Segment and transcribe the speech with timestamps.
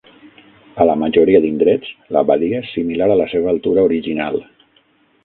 [0.85, 4.41] A la majoria d'indrets, l'abadia és similar a la seva altura original.